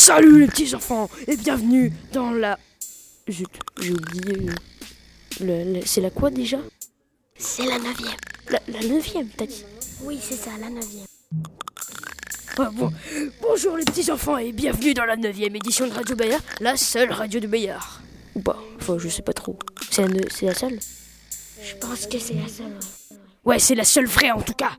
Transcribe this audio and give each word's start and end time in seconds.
Salut 0.00 0.40
les 0.40 0.46
petits 0.46 0.74
enfants 0.74 1.10
et 1.26 1.36
bienvenue 1.36 1.92
dans 2.14 2.30
la... 2.30 2.58
Zut, 3.30 3.50
j'ai 3.82 3.90
oublié... 3.92 4.34
le- 5.40 5.46
le- 5.46 5.74
le- 5.74 5.80
C'est 5.84 6.00
la 6.00 6.08
quoi 6.08 6.30
déjà? 6.30 6.56
C'est 7.36 7.66
la 7.66 7.76
neuvième. 7.78 8.16
La, 8.48 8.60
la 8.68 8.80
neuvième, 8.80 9.28
t'as 9.36 9.44
dit? 9.44 9.62
Oui, 10.02 10.18
c'est 10.22 10.36
ça, 10.36 10.52
la 10.58 10.70
neuvième. 10.70 11.04
Ah, 12.56 12.70
bon. 12.72 12.90
Bonjour 13.42 13.76
les 13.76 13.84
petits 13.84 14.10
enfants 14.10 14.38
et 14.38 14.52
bienvenue 14.52 14.94
dans 14.94 15.04
la 15.04 15.16
neuvième 15.16 15.54
édition 15.56 15.86
de 15.86 15.92
Radio 15.92 16.16
Bayard, 16.16 16.40
la 16.60 16.78
seule 16.78 17.12
radio 17.12 17.38
de 17.38 17.46
Bayard. 17.46 18.00
Ou 18.34 18.40
pas, 18.40 18.58
enfin 18.80 18.96
je 18.98 19.06
sais 19.10 19.20
pas 19.20 19.34
trop. 19.34 19.58
C'est 19.90 20.00
la, 20.00 20.08
ne- 20.08 20.28
c'est 20.30 20.46
la 20.46 20.54
seule? 20.54 20.78
Je 21.62 21.74
pense 21.76 22.06
que 22.06 22.18
c'est 22.18 22.32
la 22.34 22.48
seule. 22.48 22.68
ouais. 22.68 23.16
Ouais, 23.44 23.58
c'est 23.58 23.74
la 23.74 23.84
seule 23.84 24.06
vraie 24.06 24.30
en 24.30 24.40
tout 24.40 24.54
cas. 24.54 24.72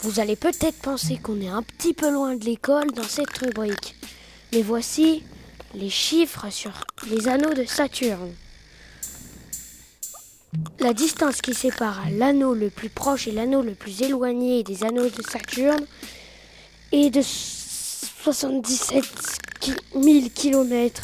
Vous 0.00 0.20
allez 0.20 0.36
peut-être 0.36 0.78
penser 0.82 1.16
qu'on 1.16 1.40
est 1.40 1.48
un 1.48 1.62
petit 1.62 1.94
peu 1.94 2.10
loin 2.12 2.36
de 2.36 2.44
l'école 2.44 2.90
dans 2.92 3.02
cette 3.04 3.36
rubrique. 3.38 3.94
Mais 4.52 4.62
voici 4.62 5.22
les 5.74 5.90
chiffres 5.90 6.50
sur 6.50 6.72
les 7.10 7.26
anneaux 7.28 7.54
de 7.54 7.64
Saturne. 7.64 8.32
La 10.78 10.92
distance 10.92 11.40
qui 11.40 11.54
sépare 11.54 12.02
l'anneau 12.12 12.54
le 12.54 12.70
plus 12.70 12.88
proche 12.90 13.26
et 13.26 13.32
l'anneau 13.32 13.62
le 13.62 13.74
plus 13.74 14.02
éloigné 14.02 14.62
des 14.62 14.84
anneaux 14.84 15.08
de 15.08 15.22
Saturne 15.22 15.84
est 16.92 17.10
de 17.10 17.22
77 17.22 19.04
ki- 19.60 19.72
000 19.94 20.28
km. 20.34 21.02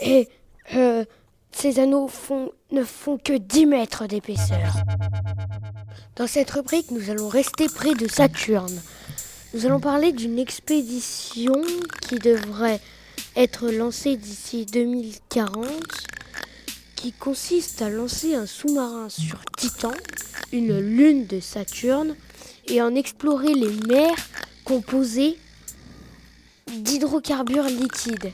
Et 0.00 0.28
euh, 0.74 1.04
ces 1.52 1.78
anneaux 1.78 2.10
ne 2.72 2.82
font 2.84 3.18
que 3.18 3.38
10 3.38 3.66
mètres 3.66 4.06
d'épaisseur. 4.06 4.74
Dans 6.16 6.28
cette 6.28 6.52
rubrique, 6.52 6.92
nous 6.92 7.10
allons 7.10 7.28
rester 7.28 7.66
près 7.68 7.94
de 7.94 8.06
Saturne. 8.06 8.80
Nous 9.52 9.66
allons 9.66 9.80
parler 9.80 10.12
d'une 10.12 10.38
expédition 10.38 11.60
qui 12.02 12.20
devrait 12.20 12.80
être 13.34 13.68
lancée 13.70 14.16
d'ici 14.16 14.64
2040, 14.64 15.66
qui 16.94 17.10
consiste 17.10 17.82
à 17.82 17.90
lancer 17.90 18.36
un 18.36 18.46
sous-marin 18.46 19.08
sur 19.08 19.40
Titan, 19.58 19.92
une 20.52 20.78
lune 20.78 21.26
de 21.26 21.40
Saturne, 21.40 22.14
et 22.68 22.80
en 22.80 22.94
explorer 22.94 23.52
les 23.52 23.74
mers 23.88 24.14
composées 24.64 25.36
d'hydrocarbures 26.68 27.66
liquides. 27.66 28.30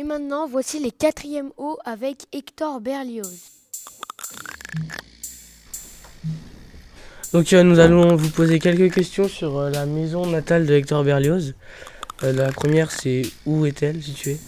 Et 0.00 0.02
maintenant, 0.02 0.48
voici 0.48 0.78
les 0.78 0.92
quatrièmes 0.92 1.50
hauts 1.58 1.76
avec 1.84 2.24
Hector 2.32 2.80
Berlioz. 2.80 3.36
Donc 7.34 7.52
euh, 7.52 7.62
nous 7.62 7.78
allons 7.78 8.16
vous 8.16 8.30
poser 8.30 8.58
quelques 8.60 8.94
questions 8.94 9.28
sur 9.28 9.58
euh, 9.58 9.68
la 9.68 9.84
maison 9.84 10.24
natale 10.24 10.64
de 10.64 10.72
Hector 10.72 11.04
Berlioz. 11.04 11.54
Euh, 12.22 12.32
la 12.32 12.50
première 12.50 12.90
c'est 12.90 13.24
où 13.44 13.66
est-elle 13.66 14.02
située? 14.02 14.38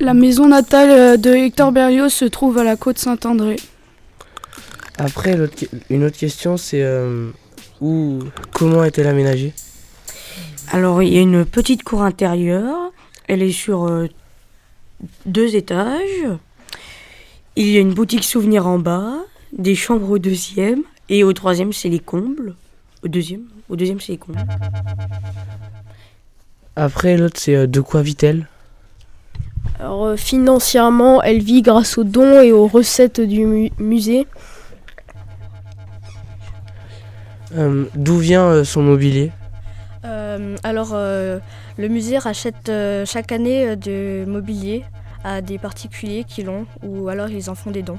La 0.00 0.14
maison 0.14 0.48
natale 0.48 1.20
de 1.20 1.30
Hector 1.30 1.70
Berlioz 1.70 2.12
se 2.12 2.24
trouve 2.24 2.58
à 2.58 2.64
la 2.64 2.74
côte 2.74 2.98
Saint-André. 2.98 3.54
Après 4.98 5.38
une 5.90 6.02
autre 6.02 6.18
question 6.18 6.56
c'est 6.56 6.82
euh, 6.82 7.30
où 7.80 8.18
comment 8.52 8.82
est-elle 8.82 9.06
aménagée? 9.06 9.52
Alors, 10.72 11.04
il 11.04 11.14
y 11.14 11.18
a 11.18 11.20
une 11.20 11.44
petite 11.44 11.84
cour 11.84 12.02
intérieure. 12.02 12.90
Elle 13.28 13.42
est 13.42 13.52
sur 13.52 13.84
euh, 13.84 14.08
deux 15.26 15.56
étages. 15.56 16.26
Il 17.56 17.68
y 17.68 17.76
a 17.76 17.80
une 17.80 17.94
boutique 17.94 18.24
souvenir 18.24 18.66
en 18.66 18.78
bas, 18.78 19.14
des 19.56 19.74
chambres 19.74 20.10
au 20.10 20.18
deuxième. 20.18 20.82
Et 21.08 21.22
au 21.22 21.32
troisième, 21.32 21.72
c'est 21.72 21.88
les 21.88 21.98
combles. 22.00 22.54
Au 23.04 23.08
deuxième 23.08 23.42
Au 23.68 23.76
deuxième, 23.76 24.00
c'est 24.00 24.12
les 24.12 24.18
combles. 24.18 24.38
Après 26.76 27.16
l'autre 27.16 27.38
c'est 27.38 27.54
euh, 27.54 27.66
de 27.68 27.80
quoi 27.80 28.02
vit-elle? 28.02 28.48
Alors, 29.78 30.06
euh, 30.06 30.16
financièrement, 30.16 31.22
elle 31.22 31.40
vit 31.40 31.62
grâce 31.62 31.98
aux 31.98 32.04
dons 32.04 32.40
et 32.40 32.50
aux 32.52 32.66
recettes 32.66 33.20
du 33.20 33.44
mu- 33.46 33.70
musée. 33.78 34.26
Euh, 37.56 37.84
D'où 37.94 38.18
vient 38.18 38.46
euh, 38.46 38.64
son 38.64 38.82
mobilier? 38.82 39.30
Euh, 40.04 40.56
alors, 40.62 40.90
euh, 40.92 41.38
le 41.78 41.88
musée 41.88 42.18
rachète 42.18 42.68
euh, 42.68 43.06
chaque 43.06 43.32
année 43.32 43.70
euh, 43.70 43.76
du 43.76 44.30
mobilier 44.30 44.84
à 45.22 45.40
des 45.40 45.58
particuliers 45.58 46.24
qui 46.24 46.42
l'ont, 46.42 46.66
ou 46.82 47.08
alors 47.08 47.30
ils 47.30 47.48
en 47.48 47.54
font 47.54 47.70
des 47.70 47.82
dons. 47.82 47.98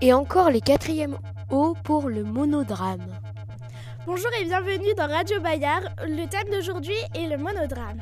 Et 0.00 0.12
encore 0.12 0.50
les 0.50 0.60
quatrièmes 0.60 1.16
hauts 1.50 1.76
pour 1.84 2.08
le 2.08 2.24
monodrame. 2.24 3.06
Bonjour 4.04 4.30
et 4.40 4.44
bienvenue 4.44 4.94
dans 4.96 5.06
Radio 5.06 5.40
Bayard. 5.40 5.84
Le 6.04 6.26
thème 6.26 6.50
d'aujourd'hui 6.50 6.96
est 7.14 7.28
le 7.28 7.36
monodrame. 7.36 8.00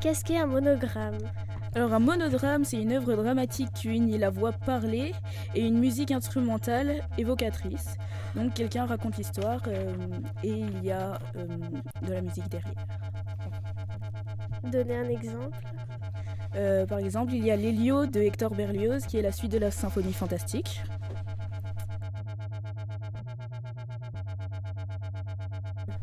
Qu'est-ce 0.00 0.24
qu'est 0.24 0.38
un 0.38 0.46
monogramme? 0.46 1.18
Alors 1.74 1.94
un 1.94 2.00
monodrame, 2.00 2.64
c'est 2.64 2.80
une 2.82 2.92
œuvre 2.92 3.14
dramatique 3.14 3.72
qui 3.72 3.88
unit 3.88 4.18
la 4.18 4.28
voix 4.28 4.52
parlée 4.52 5.14
et 5.54 5.66
une 5.66 5.78
musique 5.78 6.10
instrumentale 6.10 7.02
évocatrice. 7.16 7.96
Donc 8.34 8.52
quelqu'un 8.52 8.84
raconte 8.84 9.16
l'histoire 9.16 9.62
euh, 9.68 9.94
et 10.42 10.50
il 10.50 10.84
y 10.84 10.90
a 10.90 11.18
euh, 11.36 11.46
de 12.06 12.12
la 12.12 12.20
musique 12.20 12.48
derrière. 12.50 12.86
Donnez 14.64 14.96
un 14.96 15.08
exemple? 15.08 15.58
Euh, 16.54 16.84
par 16.84 16.98
exemple, 16.98 17.32
il 17.32 17.44
y 17.44 17.50
a 17.50 17.56
l'Hélio 17.56 18.04
de 18.04 18.20
Hector 18.20 18.54
Berlioz 18.54 19.06
qui 19.06 19.16
est 19.16 19.22
la 19.22 19.32
suite 19.32 19.52
de 19.52 19.58
la 19.58 19.70
symphonie 19.70 20.12
fantastique. 20.12 20.82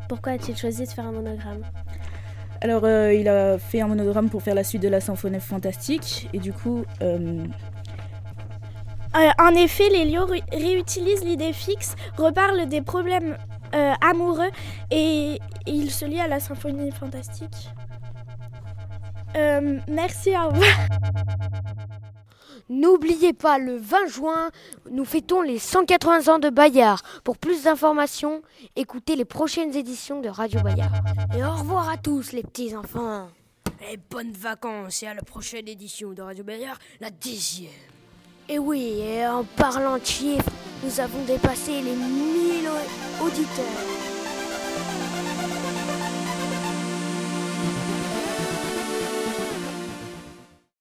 Pourquoi 0.08 0.32
a-t-il 0.32 0.56
choisi 0.56 0.82
de 0.82 0.88
faire 0.88 1.06
un 1.06 1.12
monogramme? 1.12 1.62
Alors 2.62 2.82
euh, 2.84 3.12
il 3.14 3.28
a 3.28 3.58
fait 3.58 3.80
un 3.80 3.86
monodrame 3.88 4.28
pour 4.28 4.42
faire 4.42 4.54
la 4.54 4.64
suite 4.64 4.82
de 4.82 4.88
la 4.88 5.00
symphonie 5.00 5.40
fantastique 5.40 6.28
et 6.32 6.38
du 6.38 6.52
coup 6.52 6.84
euh, 7.02 7.44
Euh, 9.16 9.28
En 9.40 9.54
effet, 9.56 9.88
Lélio 9.88 10.24
ré- 10.26 10.44
réutilise 10.52 11.24
l'idée 11.24 11.52
fixe, 11.52 11.96
reparle 12.16 12.68
des 12.68 12.80
problèmes 12.80 13.36
euh, 13.74 13.92
amoureux 14.08 14.50
et 14.92 15.40
il 15.66 15.90
se 15.90 16.04
lie 16.04 16.20
à 16.20 16.28
la 16.28 16.38
symphonie 16.38 16.92
fantastique. 16.92 17.70
Merci, 19.88 20.30
au 20.36 20.48
revoir. 20.50 21.39
N'oubliez 22.70 23.32
pas, 23.32 23.58
le 23.58 23.76
20 23.76 24.06
juin, 24.06 24.50
nous 24.92 25.04
fêtons 25.04 25.42
les 25.42 25.58
180 25.58 26.32
ans 26.32 26.38
de 26.38 26.50
Bayard. 26.50 27.02
Pour 27.24 27.36
plus 27.36 27.64
d'informations, 27.64 28.42
écoutez 28.76 29.16
les 29.16 29.24
prochaines 29.24 29.74
éditions 29.74 30.20
de 30.20 30.28
Radio 30.28 30.60
Bayard. 30.60 30.92
Et 31.36 31.42
au 31.42 31.50
revoir 31.50 31.88
à 31.88 31.96
tous 31.96 32.30
les 32.30 32.44
petits 32.44 32.76
enfants. 32.76 33.28
Et 33.90 33.98
bonnes 34.08 34.30
vacances 34.30 35.02
et 35.02 35.08
à 35.08 35.14
la 35.14 35.22
prochaine 35.22 35.66
édition 35.66 36.12
de 36.12 36.22
Radio 36.22 36.44
Bayard, 36.44 36.78
la 37.00 37.10
dixième. 37.10 37.72
Et 38.48 38.60
oui, 38.60 39.00
et 39.00 39.26
en 39.26 39.42
parlant 39.42 39.98
de 39.98 40.04
chiffres, 40.04 40.50
nous 40.84 41.00
avons 41.00 41.24
dépassé 41.24 41.72
les 41.82 41.96
1000 41.96 42.68
auditeurs. 43.20 43.89